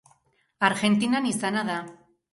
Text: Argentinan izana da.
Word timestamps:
Argentinan 0.69 1.29
izana 1.35 1.65
da. 1.69 1.77